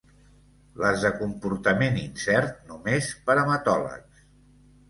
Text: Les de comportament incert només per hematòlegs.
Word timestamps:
Les 0.83 1.03
de 1.07 1.11
comportament 1.19 2.01
incert 2.05 2.57
només 2.73 3.11
per 3.29 3.37
hematòlegs. 3.45 4.27